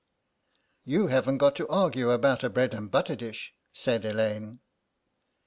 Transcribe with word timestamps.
"You 0.83 1.05
haven't 1.09 1.37
got 1.37 1.55
to 1.57 1.67
argue 1.67 2.09
about 2.09 2.43
a 2.43 2.49
bread 2.49 2.73
and 2.73 2.89
butter 2.89 3.15
dish," 3.15 3.53
said 3.71 4.03
Elaine. 4.03 4.59